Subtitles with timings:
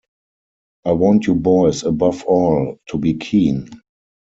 [0.83, 3.69] I want you boys above all to be keen.